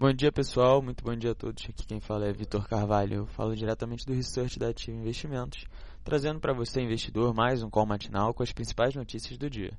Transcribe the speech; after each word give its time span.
Bom 0.00 0.14
dia 0.14 0.32
pessoal, 0.32 0.80
muito 0.80 1.04
bom 1.04 1.14
dia 1.14 1.32
a 1.32 1.34
todos. 1.34 1.62
Aqui 1.68 1.86
quem 1.86 2.00
fala 2.00 2.24
é 2.24 2.32
Vitor 2.32 2.66
Carvalho. 2.66 3.16
Eu 3.16 3.26
falo 3.26 3.54
diretamente 3.54 4.06
do 4.06 4.14
Research 4.14 4.58
da 4.58 4.70
Ativa 4.70 4.96
Investimentos, 4.96 5.66
trazendo 6.02 6.40
para 6.40 6.54
você, 6.54 6.80
investidor, 6.80 7.34
mais 7.34 7.62
um 7.62 7.68
call 7.68 7.84
matinal 7.84 8.32
com 8.32 8.42
as 8.42 8.50
principais 8.50 8.94
notícias 8.94 9.36
do 9.36 9.50
dia. 9.50 9.78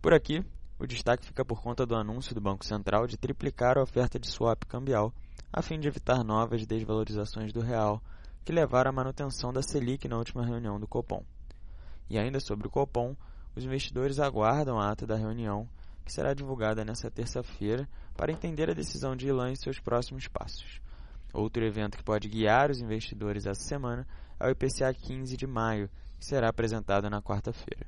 Por 0.00 0.14
aqui, 0.14 0.44
o 0.78 0.86
destaque 0.86 1.26
fica 1.26 1.44
por 1.44 1.60
conta 1.60 1.84
do 1.84 1.96
anúncio 1.96 2.36
do 2.36 2.40
Banco 2.40 2.64
Central 2.64 3.08
de 3.08 3.16
triplicar 3.16 3.76
a 3.76 3.82
oferta 3.82 4.16
de 4.16 4.30
swap 4.30 4.62
cambial, 4.64 5.12
a 5.52 5.60
fim 5.60 5.80
de 5.80 5.88
evitar 5.88 6.22
novas 6.22 6.64
desvalorizações 6.64 7.52
do 7.52 7.60
real, 7.60 8.00
que 8.44 8.52
levaram 8.52 8.90
à 8.90 8.94
manutenção 8.94 9.52
da 9.52 9.60
Selic 9.60 10.06
na 10.06 10.18
última 10.18 10.46
reunião 10.46 10.78
do 10.78 10.86
Copom. 10.86 11.24
E 12.08 12.16
ainda 12.16 12.38
sobre 12.38 12.68
o 12.68 12.70
Copom, 12.70 13.16
os 13.56 13.64
investidores 13.64 14.20
aguardam 14.20 14.78
a 14.78 14.88
ata 14.88 15.04
da 15.04 15.16
reunião 15.16 15.68
que 16.08 16.14
será 16.14 16.32
divulgada 16.32 16.86
nesta 16.86 17.10
terça-feira 17.10 17.86
para 18.16 18.32
entender 18.32 18.70
a 18.70 18.74
decisão 18.74 19.14
de 19.14 19.28
Ilan 19.28 19.52
e 19.52 19.56
seus 19.56 19.78
próximos 19.78 20.26
passos. 20.26 20.80
Outro 21.34 21.62
evento 21.62 21.98
que 21.98 22.02
pode 22.02 22.30
guiar 22.30 22.70
os 22.70 22.80
investidores 22.80 23.44
essa 23.44 23.60
semana 23.60 24.06
é 24.40 24.46
o 24.46 24.50
IPCA 24.50 24.92
15 24.94 25.36
de 25.36 25.46
maio, 25.46 25.90
que 26.18 26.24
será 26.24 26.48
apresentado 26.48 27.10
na 27.10 27.20
quarta-feira. 27.20 27.86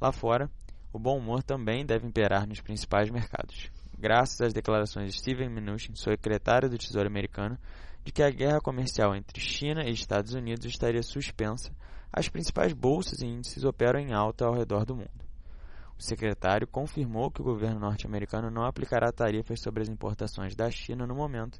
Lá 0.00 0.10
fora, 0.10 0.50
o 0.92 0.98
bom 0.98 1.18
humor 1.18 1.40
também 1.44 1.86
deve 1.86 2.04
imperar 2.04 2.48
nos 2.48 2.60
principais 2.60 3.10
mercados, 3.10 3.70
graças 3.96 4.40
às 4.40 4.52
declarações 4.52 5.14
de 5.14 5.20
Steven 5.20 5.48
Mnuchin, 5.48 5.94
secretário 5.94 6.68
do 6.68 6.76
Tesouro 6.76 7.08
americano, 7.08 7.56
de 8.04 8.10
que 8.10 8.24
a 8.24 8.30
guerra 8.30 8.60
comercial 8.60 9.14
entre 9.14 9.40
China 9.40 9.84
e 9.84 9.92
Estados 9.92 10.34
Unidos 10.34 10.66
estaria 10.66 11.02
suspensa, 11.02 11.70
as 12.12 12.28
principais 12.28 12.72
bolsas 12.72 13.20
e 13.20 13.26
índices 13.26 13.62
operam 13.62 14.00
em 14.00 14.12
alta 14.12 14.44
ao 14.46 14.54
redor 14.54 14.84
do 14.84 14.96
mundo. 14.96 15.25
O 15.98 16.02
secretário 16.02 16.66
confirmou 16.66 17.30
que 17.30 17.40
o 17.40 17.44
governo 17.44 17.80
norte-americano 17.80 18.50
não 18.50 18.64
aplicará 18.64 19.10
tarifas 19.10 19.60
sobre 19.60 19.82
as 19.82 19.88
importações 19.88 20.54
da 20.54 20.70
China 20.70 21.06
no 21.06 21.14
momento, 21.14 21.58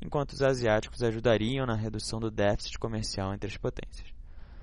enquanto 0.00 0.32
os 0.32 0.42
asiáticos 0.42 1.02
ajudariam 1.02 1.66
na 1.66 1.74
redução 1.74 2.18
do 2.18 2.30
déficit 2.30 2.78
comercial 2.78 3.32
entre 3.32 3.48
as 3.48 3.56
potências. 3.56 4.12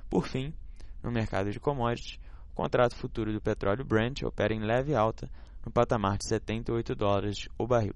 Por 0.09 0.27
fim, 0.27 0.53
no 1.01 1.11
mercado 1.11 1.51
de 1.51 1.59
commodities, 1.59 2.19
o 2.51 2.55
contrato 2.55 2.95
futuro 2.95 3.33
do 3.33 3.41
petróleo 3.41 3.85
Brent 3.85 4.21
opera 4.23 4.53
em 4.53 4.59
leve 4.59 4.93
alta 4.93 5.29
no 5.65 5.71
patamar 5.71 6.17
de 6.17 6.27
78 6.27 6.93
dólares 6.93 7.47
o 7.57 7.65
barril. 7.65 7.95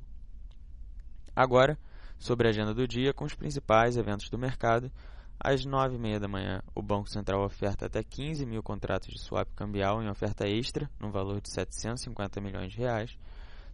Agora, 1.35 1.77
sobre 2.17 2.47
a 2.47 2.49
agenda 2.49 2.73
do 2.73 2.87
dia 2.87 3.13
com 3.13 3.25
os 3.25 3.35
principais 3.35 3.97
eventos 3.97 4.29
do 4.29 4.37
mercado, 4.37 4.91
às 5.39 5.65
9h30 5.65 6.19
da 6.19 6.27
manhã, 6.27 6.61
o 6.73 6.81
Banco 6.81 7.09
Central 7.09 7.45
oferta 7.45 7.85
até 7.85 8.03
15 8.03 8.43
mil 8.45 8.63
contratos 8.63 9.09
de 9.09 9.19
swap 9.19 9.47
cambial 9.55 10.01
em 10.01 10.09
oferta 10.09 10.47
extra, 10.47 10.89
no 10.99 11.11
valor 11.11 11.39
de 11.39 11.51
750 11.51 12.41
milhões 12.41 12.71
de 12.71 12.79
reais. 12.79 13.17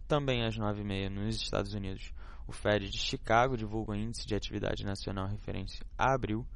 Também 0.06 0.44
às 0.44 0.58
9h30 0.58 1.08
nos 1.08 1.36
Estados 1.36 1.72
Unidos, 1.72 2.12
o 2.46 2.52
Fed 2.52 2.90
de 2.90 2.98
Chicago 2.98 3.56
divulga 3.56 3.92
o 3.92 3.96
índice 3.96 4.26
de 4.26 4.34
atividade 4.34 4.84
nacional 4.84 5.26
referente 5.26 5.80
a 5.96 6.12
abril. 6.12 6.46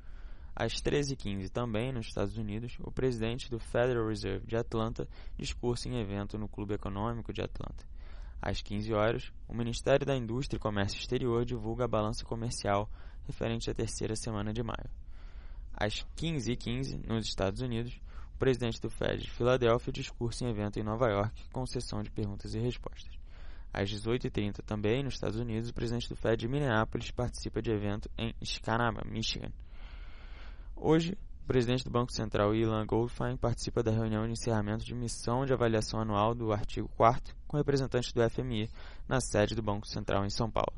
Às 0.55 0.75
13h15, 0.75 1.49
também 1.49 1.91
nos 1.91 2.09
Estados 2.09 2.37
Unidos, 2.37 2.77
o 2.81 2.91
presidente 2.91 3.51
do 3.51 3.59
Federal 3.59 4.09
Reserve 4.09 4.47
de 4.47 4.57
Atlanta 4.57 5.09
discursa 5.39 5.89
em 5.89 5.99
evento 5.99 6.37
no 6.37 6.49
Clube 6.49 6.75
Econômico 6.75 7.33
de 7.33 7.41
Atlanta. 7.41 7.87
Às 8.41 8.63
15 8.63 8.93
horas, 8.95 9.33
o 9.49 9.55
Ministério 9.55 10.07
da 10.07 10.17
Indústria 10.17 10.57
e 10.57 10.61
Comércio 10.61 10.99
Exterior 10.99 11.45
divulga 11.45 11.85
a 11.85 11.89
balança 11.89 12.25
comercial 12.25 12.89
referente 13.27 13.71
à 13.71 13.75
terceira 13.75 14.15
semana 14.15 14.53
de 14.53 14.63
maio. 14.63 14.91
Às 15.75 16.07
15h15, 16.17 17.07
nos 17.07 17.27
Estados 17.27 17.61
Unidos, 17.61 18.01
o 18.35 18.39
presidente 18.39 18.81
do 18.81 18.89
Fed 18.89 19.23
de 19.23 19.31
Filadélfia 19.31 19.93
discursa 19.93 20.45
em 20.45 20.51
evento 20.51 20.79
em 20.79 20.83
Nova 20.83 21.09
York 21.09 21.45
com 21.53 21.67
sessão 21.67 22.03
de 22.03 22.11
perguntas 22.11 22.55
e 22.55 22.59
respostas. 22.59 23.19
Às 23.73 23.91
18h30, 23.91 24.63
também 24.65 25.03
nos 25.03 25.15
Estados 25.15 25.39
Unidos, 25.39 25.71
o 25.71 25.75
presidente 25.75 26.09
do 26.09 26.17
Fed 26.17 26.41
de 26.41 26.49
Minneapolis 26.49 27.11
participa 27.11 27.61
de 27.61 27.71
evento 27.71 28.11
em 28.17 28.35
Scanaba, 28.45 29.03
Michigan. 29.05 29.53
Hoje, 30.75 31.19
o 31.49 31.51
presidente 31.51 31.83
do 31.83 31.91
Banco 31.91 32.13
Central, 32.13 32.55
Ilan 32.55 32.85
Goldfein, 32.85 33.35
participa 33.35 33.83
da 33.83 33.91
reunião 33.91 34.27
de 34.27 34.33
encerramento 34.33 34.85
de 34.85 34.95
missão 34.95 35.47
de 35.47 35.53
avaliação 35.55 35.99
anual 35.99 36.35
do 36.35 36.53
artigo 36.53 36.91
4 36.95 37.35
com 37.47 37.57
representantes 37.57 38.13
do 38.13 38.21
FMI 38.29 38.69
na 39.09 39.19
sede 39.19 39.55
do 39.55 39.63
Banco 39.63 39.89
Central 39.89 40.27
em 40.27 40.29
São 40.29 40.51
Paulo. 40.51 40.77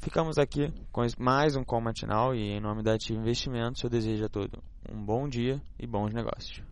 Ficamos 0.00 0.36
aqui 0.36 0.70
com 0.92 1.00
mais 1.18 1.56
um 1.56 1.64
call 1.64 1.80
matinal 1.80 2.34
e 2.34 2.42
em 2.42 2.60
nome 2.60 2.82
da 2.82 2.92
Ativa 2.92 3.18
Investimentos 3.18 3.82
eu 3.82 3.88
desejo 3.88 4.26
a 4.26 4.28
todos 4.28 4.60
um 4.86 5.02
bom 5.02 5.26
dia 5.26 5.62
e 5.78 5.86
bons 5.86 6.12
negócios. 6.12 6.62